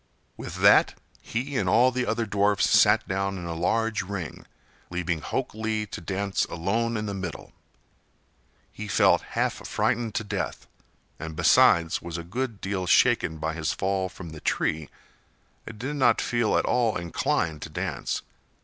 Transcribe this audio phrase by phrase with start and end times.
[0.35, 4.47] With that, he and all the other dwarfs sat down in a large ring,
[4.89, 7.53] leaving Hok Lee to dance alone in the middle.
[8.71, 10.65] He felt half frightened to death,
[11.19, 14.89] and besides was a good deal shaken by his fall from the tree
[15.67, 18.23] and did not feel at all inclined to dance.